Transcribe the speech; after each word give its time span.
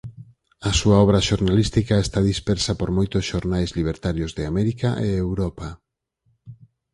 A 0.69 0.71
súa 0.79 0.97
obra 1.05 1.25
xornalística 1.29 1.95
está 2.05 2.19
dispersa 2.31 2.71
por 2.79 2.89
moitos 2.97 3.23
xornais 3.31 3.69
libertarios 3.79 4.31
de 4.37 4.43
América 4.51 4.89
e 5.07 5.09
Europa. 5.25 5.67